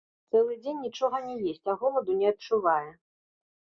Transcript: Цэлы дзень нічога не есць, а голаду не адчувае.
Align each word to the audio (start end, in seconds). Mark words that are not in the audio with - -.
Цэлы 0.31 0.55
дзень 0.63 0.79
нічога 0.85 1.21
не 1.27 1.37
есць, 1.53 1.63
а 1.75 1.79
голаду 1.85 2.11
не 2.25 2.35
адчувае. 2.35 2.85